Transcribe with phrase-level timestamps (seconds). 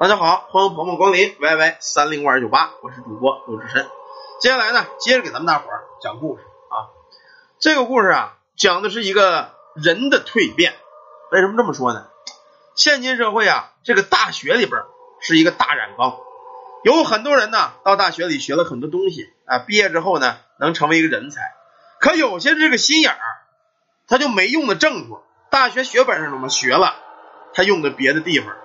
[0.00, 3.86] 大家好，欢迎朋友们光临 YY 三零五二九八，我是主播陆志深。
[4.40, 6.88] 接下来呢，接着给咱们大伙儿讲故事啊。
[7.58, 10.72] 这个故事啊，讲的是一个人的蜕变。
[11.30, 12.06] 为什么这么说呢？
[12.74, 14.80] 现今社会啊，这个大学里边
[15.20, 16.16] 是一个大染缸，
[16.82, 21.42] 有很多人呢到大学里学了很多东西啊，毕业之后呢能成为一个人才。
[21.98, 23.20] 可有些这个心眼儿，
[24.08, 25.20] 他就没用的正处，
[25.50, 26.94] 大学学本上怎么学了，
[27.52, 28.56] 他用的别的地方。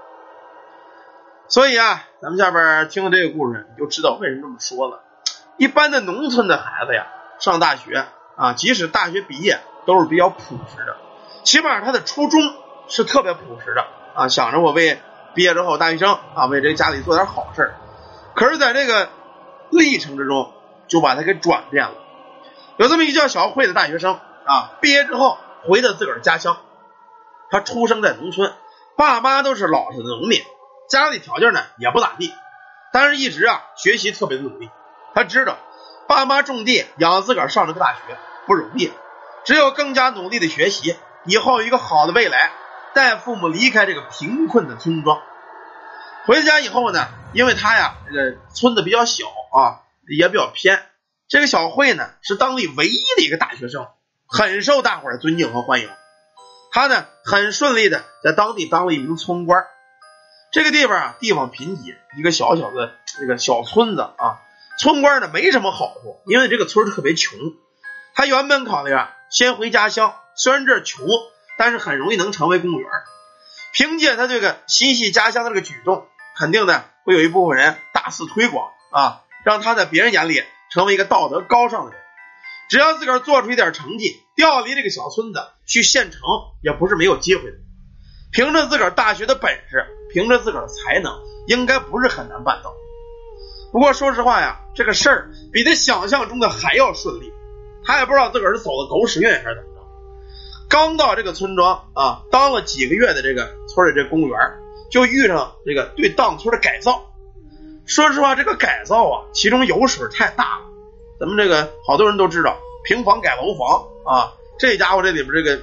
[1.47, 5.03] 所以啊，咱们下边听了这个故事，你就知道为什么这么说了。
[5.57, 7.07] 一般的农村的孩子呀，
[7.39, 10.97] 上大学啊，即使大学毕业，都是比较朴实的，
[11.43, 12.41] 起码他的初衷
[12.87, 14.99] 是特别朴实的啊，想着我为
[15.33, 17.73] 毕业之后大学生啊，为这个家里做点好事
[18.33, 19.09] 可是，在这个
[19.69, 20.51] 历程之中，
[20.87, 21.93] 就把他给转变了。
[22.77, 26.57] 有这么一叫小慧的大学生啊，毕业之后回到自个儿家乡，
[27.49, 28.51] 他出生在农村，
[28.97, 30.41] 爸妈都是老实的农民。
[30.89, 32.33] 家里条件呢也不咋地，
[32.91, 34.69] 但是一直啊学习特别的努力。
[35.13, 35.57] 他知道
[36.07, 37.99] 爸妈种地养自个儿上了个大学
[38.45, 38.91] 不容易，
[39.45, 42.51] 只有更加努力的学习，以后有一个好的未来，
[42.93, 45.21] 带父母离开这个贫困的村庄。
[46.25, 50.85] 回家以后呢，因为他呀这个村子比较小啊，也比较偏，
[51.27, 53.87] 这个小慧呢是当地唯一的一个大学生，
[54.27, 55.89] 很受大伙儿尊敬和欢迎。
[56.71, 59.65] 他呢很顺利的在当地当了一名村官。
[60.55, 64.39] 这个地方啊，地方贫瘠，一个小小的这个小村子啊，
[64.79, 67.37] 村官呢没什么好处，因为这个村特别穷。
[68.13, 71.05] 他原本考虑啊，先回家乡，虽然这穷，
[71.57, 72.89] 但是很容易能成为公务员。
[73.73, 82.01] 凭借他这个心系家乡的这个举动，肯定呢会有一部分人大肆推广啊，让他在别人眼里成为一个道德高尚的人。
[82.69, 86.21] 只要自个儿做出一点成绩，调离这个小村子去县城，
[86.63, 87.57] 也不是没有机会的。
[88.35, 89.85] 凭着自个儿大学的本事。
[90.11, 91.11] 凭着自个儿才能，
[91.45, 92.73] 应该不是很难办到。
[93.71, 97.33] 不过说实话呀，这个事儿比他想象中的还要顺利。
[97.83, 99.81] 他也不知道自个儿是走的狗屎运还是怎么着。
[100.69, 104.37] 刚到这个村庄啊，当了几个月的这个村里这公务员，
[104.89, 107.11] 就遇上这个对当村的改造。
[107.85, 110.65] 说实话，这个改造啊，其中油水太大了。
[111.19, 115.61] 咱们这个好多人都知道，平房改楼房啊，这家伙这里边这个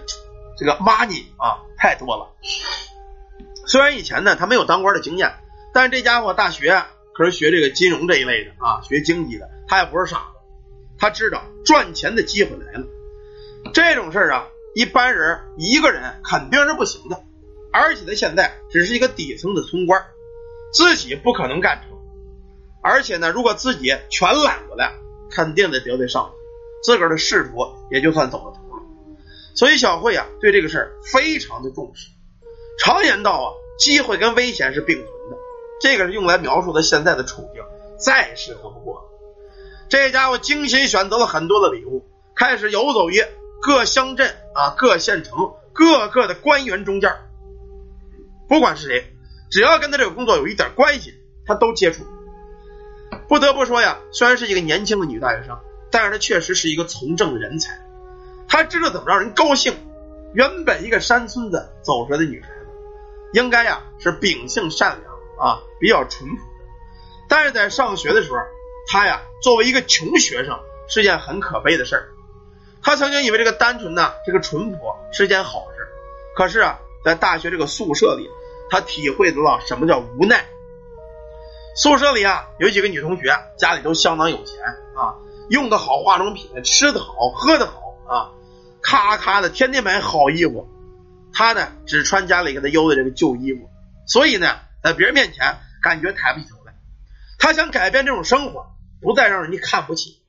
[0.58, 2.30] 这个 money 啊太多了。
[3.66, 5.34] 虽然以前呢他没有当官的经验，
[5.74, 6.80] 但是这家伙大学
[7.12, 10.38] 可是学这个金融这一类的啊，学经济的，他也不是傻子，
[10.96, 12.86] 他知道赚钱的机会来了。
[13.74, 17.20] 这种事儿啊，一般人一个人肯定是不行的，
[17.72, 20.00] 而且他现在只是一个底层的村官，
[20.72, 21.98] 自己不可能干成。
[22.80, 24.92] 而且呢，如果自己全揽过来，
[25.32, 28.51] 肯定得得罪上司，自个儿的仕途也就算走了。
[29.54, 32.08] 所以小慧啊，对这个事儿非常的重视。
[32.78, 33.48] 常言道啊，
[33.78, 35.36] 机会跟危险是并存的，
[35.80, 37.62] 这个是用来描述他现在的处境，
[37.98, 39.02] 再适合不过了。
[39.88, 43.22] 这家伙精心选择了很多的礼物，开始游走于
[43.60, 47.12] 各乡镇啊、各县城、各个的官员中间，
[48.48, 49.04] 不管是谁，
[49.50, 51.12] 只要跟他这个工作有一点关系，
[51.44, 52.04] 他都接触。
[53.28, 55.58] 不得不说呀，虽然是一个年轻的女大学生，
[55.90, 57.78] 但是她确实是一个从政的人才，
[58.52, 59.74] 他知道怎么让人高兴。
[60.34, 62.66] 原本一个山村子走出来的女孩子。
[63.32, 66.42] 应该呀是秉性善良啊，比较淳朴。
[67.30, 68.36] 但是在上学的时候，
[68.88, 72.10] 他呀作为一个穷学生是件很可悲的事儿。
[72.82, 74.78] 他曾经以为这个单纯呢，这个淳朴
[75.12, 75.88] 是件好事。
[76.36, 78.28] 可是啊，在大学这个宿舍里，
[78.68, 80.44] 他体会得到什么叫无奈。
[81.74, 84.62] 宿舍里啊有几个女同学，家里都相当有钱
[84.94, 85.16] 啊，
[85.48, 88.30] 用的好化妆品，吃的好，喝的好啊，
[88.82, 90.68] 咔咔的天天买好衣服。
[91.32, 93.70] 他呢，只穿家里给他邮的这个旧衣服，
[94.06, 96.74] 所以呢，在别人面前感觉抬不起头来。
[97.38, 98.66] 他想改变这种生活，
[99.00, 100.22] 不再让人家看不起。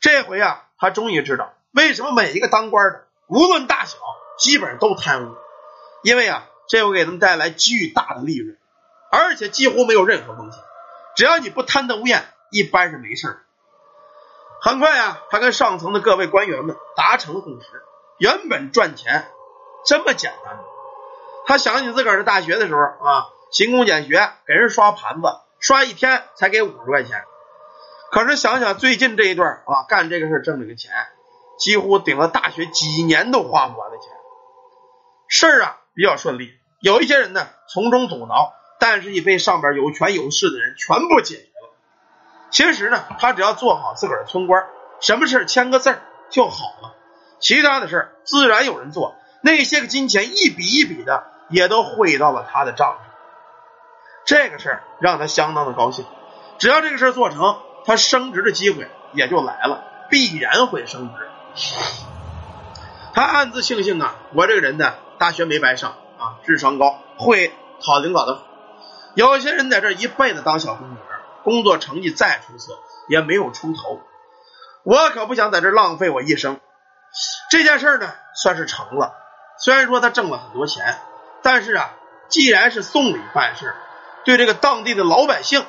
[0.00, 3.98] 这回啊，他终于知道为什么每一个当官的，无论大小，
[4.38, 5.34] 基本上都贪污。
[6.02, 8.56] 因为啊，这会给他们带来巨大的利润，
[9.10, 10.60] 而且几乎没有任何风险。
[11.16, 13.40] 只要你不贪得无厌，一般是没事
[14.60, 17.66] 很快啊，他跟上层的各位官员们达成了共识，
[18.18, 19.28] 原本赚钱。
[19.84, 20.58] 这么简单，
[21.46, 25.28] 他想起自个儿是大学的时候啊，勤工俭学，给人刷盘子，
[25.60, 27.22] 刷一天才给五十块钱。
[28.10, 30.90] 可是想想最近这一段啊，干这个事挣这个钱，
[31.58, 34.08] 几乎顶了大学几年都花不完的钱。
[35.28, 36.50] 事儿啊比较顺利，
[36.80, 41.52] 有一些人呢从中阻挠，但是已被上边有权有势的人全部解决。
[42.50, 44.66] 其实呢，他只要做好自个儿的村官，
[45.00, 46.94] 什么事签个字儿就好了，
[47.38, 49.16] 其他的事儿自然有人做。
[49.40, 52.98] 那些个金钱一笔一笔的也都汇到了他的账上。
[54.24, 56.04] 这个事儿让他相当的高兴。
[56.58, 61.28] 只要这个事儿做成，他升职的机会也就来了，必然会升职。
[63.14, 67.52] 他暗自庆幸啊，我这个人呢，大学没白上啊，智商高，会
[67.84, 68.42] 讨领导的。
[69.14, 71.02] 有些人在这一辈子当小公务员，
[71.48, 72.78] 工作成绩再出色，
[73.08, 74.02] 也没有出头。
[74.82, 76.60] 我可不想在这浪费我一生。
[77.50, 79.14] 这件事呢，算是成了。
[79.58, 80.98] 虽然说他挣了很多钱，
[81.42, 81.94] 但是啊，
[82.28, 83.74] 既然是送礼办事，
[84.26, 85.64] 对这个当地的老百姓，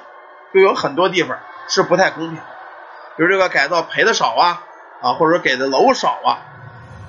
[0.53, 1.39] 就有很多地方
[1.69, 2.43] 是不太公平的。
[3.15, 4.63] 比如这个改造赔的少啊，
[5.01, 6.43] 啊，或者说给的楼少啊。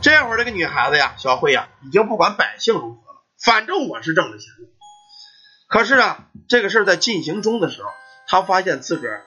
[0.00, 4.70] 这会儿这个女孩子呀，小慧呀，已经不管百姓如何了，反正我是挣了钱了。
[5.69, 6.19] 可是啊，
[6.49, 7.90] 这个事儿在进行中的时候，
[8.30, 9.26] 他发现自个儿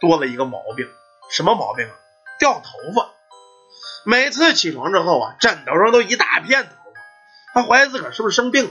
[0.00, 0.86] 多了一个毛病，
[1.30, 1.94] 什么毛病啊？
[2.38, 3.10] 掉头发。
[4.04, 7.00] 每次起床之后啊，枕头上都一大片头发。
[7.54, 8.70] 他怀疑自个儿是不是生病了，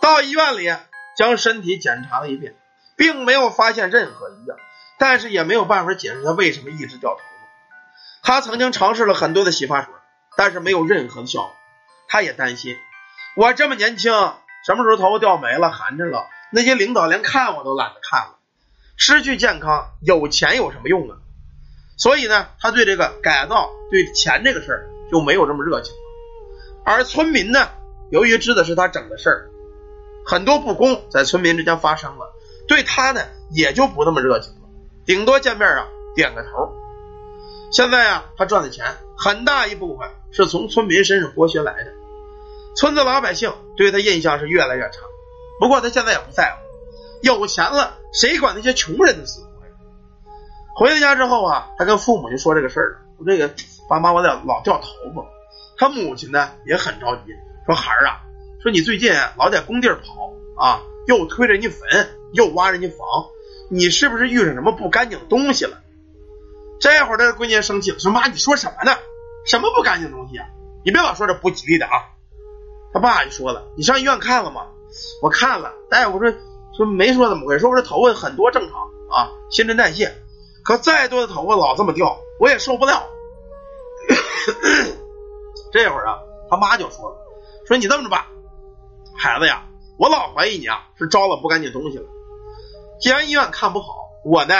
[0.00, 0.70] 到医院里
[1.16, 2.54] 将身体检查了一遍，
[2.96, 4.58] 并没有发现任何异样，
[4.98, 7.24] 但是也没有办法解释他为什么一直掉头发。
[8.22, 9.92] 他曾经尝试了很多的洗发水。
[10.36, 11.52] 但是没有任何的效果，
[12.08, 12.76] 他也担心，
[13.36, 14.12] 我这么年轻，
[14.66, 18.38] 什么时候头发掉没了、寒碜了，那些领导连看我都懒得看了，
[18.96, 21.18] 失去健康，有钱有什么用啊？
[21.96, 25.94] 所以呢，他对这个改造、对钱这个事儿就没有这么热情。
[26.84, 27.68] 而村民呢，
[28.10, 29.50] 由于知道是他整的事儿，
[30.26, 32.32] 很多不公在村民之间发生了，
[32.66, 34.68] 对他呢也就不那么热情了，
[35.06, 36.72] 顶多见面啊点个头。
[37.72, 41.92] 现在啊，他赚的钱很大一部分是从村民身上剥削来的，
[42.76, 45.00] 村子老百姓对他印象是越来越差。
[45.60, 46.63] 不过他现在也不在乎，
[47.24, 49.72] 有钱了，谁管那些穷人的死活呀？
[50.76, 53.52] 回到家之后啊，他跟父母就说这个事儿了，说这个
[53.88, 55.24] 爸妈我老老掉头发。
[55.76, 57.32] 他母亲呢也很着急，
[57.66, 58.20] 说孩儿啊，
[58.62, 62.98] 说你最近老在工地跑啊，又推人家坟，又挖人家房，
[63.70, 65.78] 你是不是遇上什么不干净的东西了？
[66.80, 68.96] 这会儿，他闺女生气了，说：“妈，你说什么呢？
[69.46, 70.46] 什么不干净东西啊？
[70.84, 71.92] 你别老说这不吉利的啊！”
[72.92, 74.66] 他爸就说了：“你上医院看了吗？”
[75.22, 76.32] 我看了，大夫说
[76.76, 78.80] 说没说怎么回事，说我这头发很多正常
[79.10, 80.12] 啊，新陈代谢。
[80.64, 83.04] 可再多的头发老这么掉，我也受不了。
[85.72, 86.18] 这会儿啊，
[86.48, 87.16] 他妈就说了
[87.68, 88.26] ：“说你这么着吧，
[89.14, 89.62] 孩子呀，
[89.98, 92.04] 我老怀疑你啊是招了不干净东西了。
[92.98, 93.94] 既然医院看不好，
[94.24, 94.54] 我呢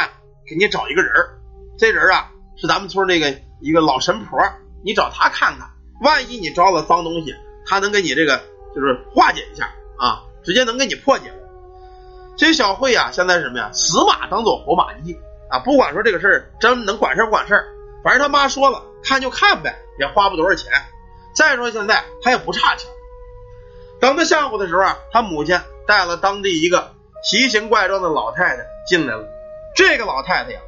[0.46, 1.38] 给你找一个人儿。”
[1.78, 4.38] 这人啊是咱们村那个一个老神婆，
[4.84, 5.70] 你找他看看，
[6.02, 7.34] 万一你招了脏东西，
[7.66, 8.36] 他能给你这个
[8.74, 9.64] 就是化解一下
[9.98, 11.32] 啊，直接能给你破解。
[12.36, 13.70] 这小慧啊，现在是什么呀？
[13.72, 15.16] 死马当做活马医
[15.48, 17.64] 啊，不管说这个事儿真能管事不管事儿，
[18.02, 20.72] 反正他妈说了，看就看呗，也花不多少钱。
[21.34, 22.88] 再说现在他也不差钱。
[24.00, 26.92] 等他下午的时候啊，他母亲带了当地一个
[27.24, 29.24] 奇形怪状的老太太进来了。
[29.74, 30.60] 这个老太太呀。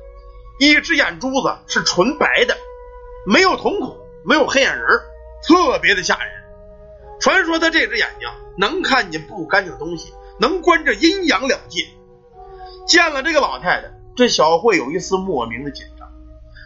[0.59, 2.57] 一只眼珠子是纯白的，
[3.27, 4.87] 没有瞳孔，没有黑眼仁，
[5.47, 6.33] 特别的吓人。
[7.21, 8.27] 传说他这只眼睛
[8.57, 11.83] 能看见不干净的东西，能观着阴阳两界。
[12.87, 16.09] 见了这个老太太，这小慧有一丝莫名的紧张。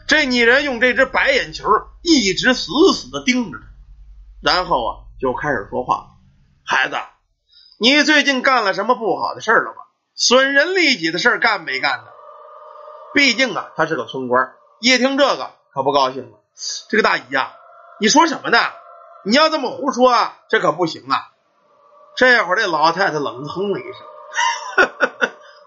[0.07, 1.69] 这女人用这只白眼球
[2.03, 3.65] 一直死死的盯着他，
[4.53, 4.91] 然后啊
[5.21, 6.09] 就开始说话
[6.67, 6.97] ：“孩子，
[7.79, 9.83] 你最近干了什么不好的事了吗？
[10.15, 12.05] 损人利己的事干没干呢？”
[13.15, 16.39] 毕竟啊，他是个村官，一听这个可不高兴了。
[16.89, 17.55] 这个大姨呀，
[17.99, 18.59] 你说什么呢？
[19.25, 21.33] 你要这么胡说，这可不行啊！
[22.21, 24.91] 这会儿这老太太冷哼了一声：“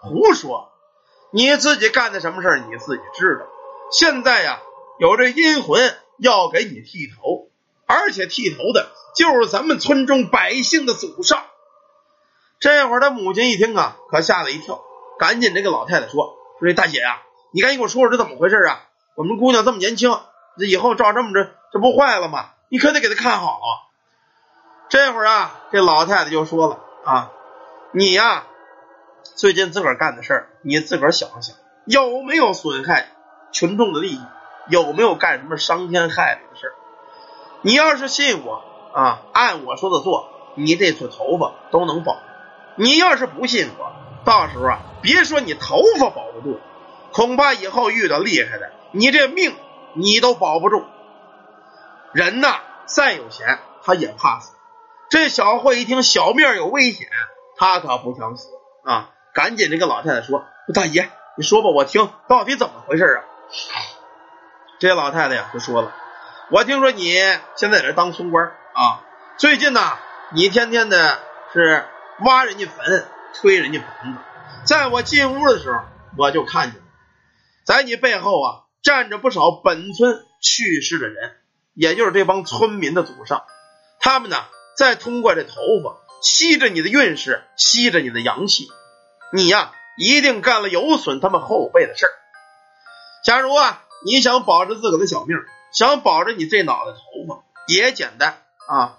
[0.02, 0.72] 胡说！
[1.32, 3.48] 你自己干的什么事儿你自己知道。
[3.92, 4.60] 现在呀，
[5.00, 7.50] 有这阴魂要给你剃头，
[7.88, 11.44] 而且剃头的就是咱们村中百姓的祖上。”
[12.62, 14.80] 这会儿他母亲一听啊，可吓了一跳，
[15.18, 18.90] 赶紧这个老太太说：“说这大姐呀。”你赶紧给我说说这怎么回事啊？
[19.16, 20.12] 我们姑娘这么年轻，
[20.60, 22.52] 这以后照这么着，这不坏了吗？
[22.70, 23.60] 你可得给她看好。
[24.94, 27.32] 这会儿啊，这老太太就说了啊，
[27.94, 28.44] 你呀，
[29.24, 33.08] 最近自个儿干的事儿，你自个儿想想，有没有损害
[33.52, 34.22] 群众的利益？
[34.70, 36.74] 有没有干什么伤天害理的事儿？
[37.64, 38.62] 你要是信我
[38.94, 42.20] 啊，按我说的做，你这撮头发都能保。
[42.76, 46.60] 你要是不信我，到时候啊，别说你头发保不住。
[47.12, 49.56] 恐怕以后遇到厉害的，你这命
[49.96, 50.84] 你都保不住。
[52.12, 54.54] 人呐，再有钱他也怕死。
[55.10, 57.08] 这小慧一听小命有危险，
[57.58, 58.50] 他可不想死
[58.84, 59.12] 啊！
[59.34, 63.24] 赶紧，这个老太太说：“大爷，你说吧，我听到底怎么回事啊？”
[64.80, 65.94] 这老太太呀就说了
[66.52, 67.12] ：“我听说你
[67.56, 69.04] 现在在这当村官啊，
[69.38, 69.80] 最近呢，
[70.34, 71.20] 你天天的
[71.54, 71.86] 是
[72.26, 74.20] 挖人家坟，推人家坟子，
[74.66, 75.80] 在我进屋的时候，
[76.18, 76.86] 我就看见了，
[77.64, 81.38] 在你背后啊站着不少本村去世的人，
[81.74, 83.44] 也就是这帮村民的祖上，
[84.00, 84.38] 他们呢
[84.78, 88.68] 再通过这头发吸着你的运势，吸着你的阳气，
[89.32, 92.12] 你呀一定干了有损他们后辈的事儿。
[93.24, 95.38] 假如啊你想保着自个的小命，
[95.72, 98.98] 想保着你这脑袋头发，也简单啊，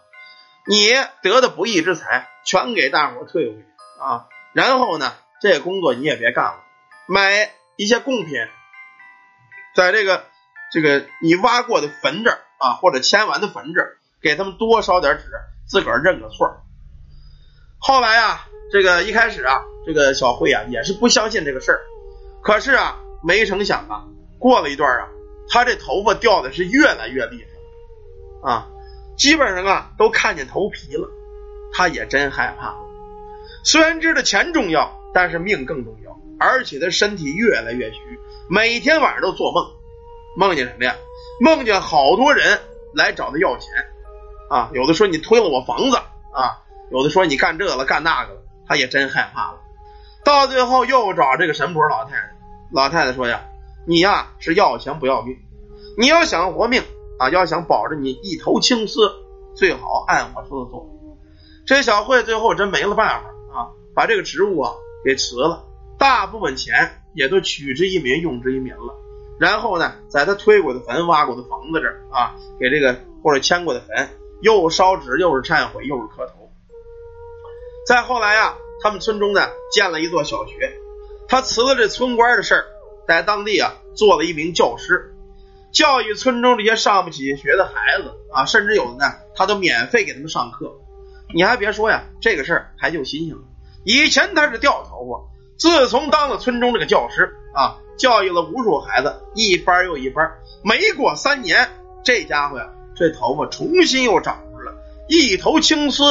[0.67, 3.67] 你得的不义之财全给大伙退回去
[4.01, 5.15] 啊，然后呢。
[5.41, 6.65] 这工作你也别干了，
[7.07, 8.33] 买一些贡品，
[9.77, 10.25] 在这个
[10.73, 15.25] 这个你挖过的坟这儿啊，或者迁完的坟这儿，给他们多烧点纸，
[15.67, 16.49] 自个儿认个错。
[17.79, 21.81] 后来啊，这个一开始啊，这个小慧啊也是不相信这个事儿，
[22.43, 24.05] 可是啊，没成想啊，
[24.39, 25.09] 过了一段啊，
[25.49, 27.45] 他这头发掉的是越来越厉
[28.43, 28.69] 害啊，
[29.17, 31.09] 基本上啊都看见头皮了，
[31.73, 32.79] 他也真害怕了。
[33.63, 35.01] 虽然知道钱重要。
[35.17, 37.99] 但是命更重要，而且他身体越来越虚，
[38.51, 39.65] 每天晚上都做梦，
[40.37, 40.97] 梦见什么呀？
[41.41, 42.59] 梦见好多人
[42.93, 43.71] 来找他要钱
[44.51, 44.71] 啊！
[44.73, 45.97] 有的说你推了我房子
[46.33, 49.59] 啊，有的说你干这个了干那个了，他也真害怕了。
[50.25, 52.37] 到最后又找这个神婆老太太，
[52.73, 53.45] 老太太说呀
[53.87, 55.37] ：“你呀是要钱不要命，
[55.99, 56.83] 你要想活命
[57.19, 59.11] 啊，要想保着你一头青丝，
[59.55, 60.89] 最好按我说的做。”
[61.67, 64.73] 这小慧最后真没了办法啊，把这个职务啊。
[65.05, 65.67] 给辞了，
[65.99, 68.95] 大部分钱也都取之于民，用之于民了。
[69.39, 74.09] 然后呢，在他推过的坟、挖过的房子这啊，给这个或者迁过的坟，
[74.45, 76.51] 又烧纸，又是忏悔，又是磕头。
[77.87, 79.41] 再后来啊，他们村中呢
[79.73, 80.71] 建了一座小学，
[81.27, 82.67] 他辞了这村官的事儿，
[83.09, 85.15] 在当地啊做了一名教师，
[85.73, 90.71] 教育村中这些上不起学的孩子啊，甚至有的呢，他都免费给他们上课。
[91.35, 93.41] 你还别说呀，这个事儿还就新鲜了。
[93.83, 95.25] 以前他是掉头发，
[95.59, 100.31] 自从当了村中这个教师啊，教育了无数孩子，一班又一班，
[100.63, 101.67] 没过三年，
[102.05, 104.73] 这家伙呀，这头发重新又长出来，
[105.09, 106.03] 一头青丝。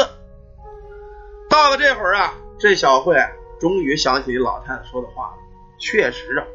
[1.49, 3.15] 到了这会儿啊，这小慧
[3.59, 5.37] 终于想起老太太说的话了，
[5.79, 6.45] 确实啊，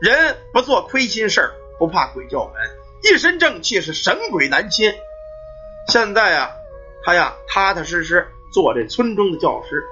[0.00, 2.54] 人不做亏心事儿，不怕鬼叫门，
[3.02, 4.92] 一身正气是神鬼难侵。
[5.88, 6.50] 现在呀，
[7.04, 9.82] 他呀，踏踏实实做这村中的教师。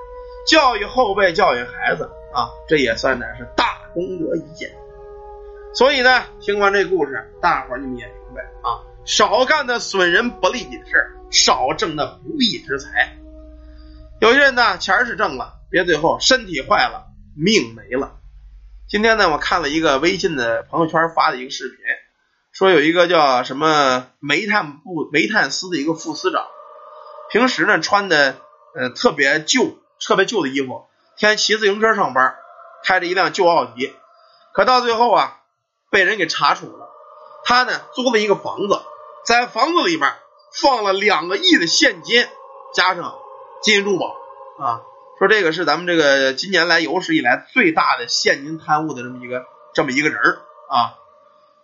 [0.47, 4.71] 教育后辈，教育孩子啊，这也算乃是大功德一件。
[5.75, 13.17] 所以呢，听完这故事，大伙儿你们也明白啊，少干那损人不利己的事少挣那不义之财。
[14.21, 18.19] 有些人呢，钱是挣了，别最后身体坏了，命没了。
[18.89, 21.79] 今天呢，我看了一个微信的朋友圈发的一个视频，
[22.53, 26.47] 说有一个叫什么煤炭部煤炭司的一个副司长，
[27.31, 28.37] 平时呢穿的
[28.75, 29.79] 呃特别旧。
[30.03, 30.87] 特别旧的衣服，
[31.19, 32.35] 天天骑自行车上班，
[32.83, 33.93] 开着一辆旧奥迪，
[34.55, 35.43] 可到最后啊，
[35.91, 36.89] 被人给查处了。
[37.45, 38.81] 他呢租了一个房子，
[39.25, 40.13] 在房子里边
[40.63, 42.27] 放了两个亿的现金，
[42.75, 43.19] 加上
[43.63, 44.17] 金银珠宝
[44.59, 44.83] 啊，
[45.19, 50.95] 说这个是咱们这个今年来有史以来最大的现金贪污的这么一个这么一个人儿啊。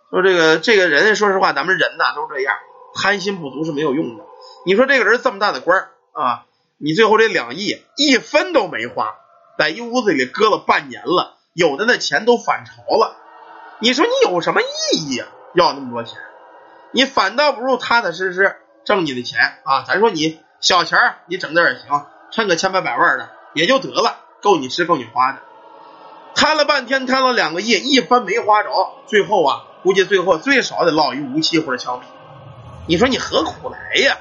[0.09, 2.55] 说这个这个人，说实话，咱们人呐都这样，
[2.95, 4.23] 贪心不足是没有用的。
[4.65, 6.45] 你说这个人这么大的官啊？
[6.77, 9.15] 你最后这两亿一分都没花，
[9.57, 13.17] 在一屋子里搁了半年了，有的那钱都反潮了。
[13.79, 14.65] 你说你有什么意
[15.09, 15.27] 义啊？
[15.55, 16.17] 要那么多钱，
[16.91, 19.83] 你反倒不如踏踏实实挣你的钱啊！
[19.87, 25.39] 咱说你小钱你整点也行，趁个千八百万的也就得了，够你吃够你花的。
[26.35, 28.69] 贪了半天，贪了两个亿，一分没花着，
[29.07, 32.03] 最后啊，估计最后最少得落一无期或者枪毙。
[32.87, 34.17] 你说你何苦来呀？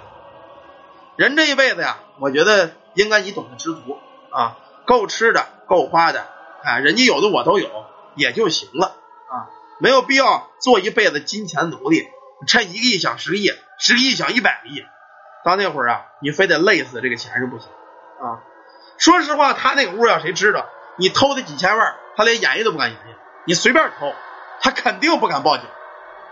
[1.17, 3.99] 人这一辈子呀，我觉得应该你懂得知足
[4.31, 4.57] 啊，
[4.87, 6.27] 够吃的，够花的，
[6.65, 7.69] 哎，人家有的我都有，
[8.15, 12.09] 也就行了啊，没有必要做一辈子金钱奴隶，
[12.47, 14.85] 趁一个亿想十个亿，十个亿想一百个亿，
[15.45, 17.69] 到那会儿啊，你非得累死这个钱是不行
[18.21, 18.43] 啊。
[18.99, 20.67] 说实话，他那个屋要谁知道
[20.97, 23.17] 你偷他几千万，他连演绎都不敢演绎，
[23.47, 24.15] 你随便偷，
[24.61, 25.67] 他肯定不敢报警，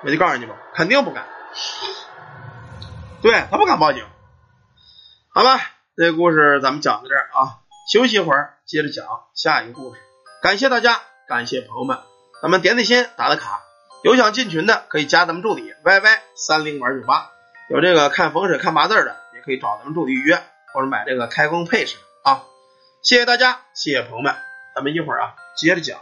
[0.03, 1.27] 我就告诉你吧，肯定不敢，
[3.23, 4.05] 对他不敢报警。
[5.35, 5.59] 好了，
[5.97, 7.59] 这个故事咱们讲到这儿啊，
[7.91, 10.01] 休息一会儿，接着讲下一个故事。
[10.43, 11.99] 感谢大家，感谢朋友们，
[12.43, 13.64] 咱们点点心，打打卡。
[14.05, 17.31] 有想进群的可以加咱们助理 Y Y 三零玩九八，
[17.71, 20.43] 有这个看风水、看八字的也可以找咱们助理预约，
[20.75, 22.43] 或者买这个开光配饰啊。
[23.01, 24.35] 谢谢大家，谢谢朋友们，
[24.75, 25.99] 咱们一会儿啊接着讲。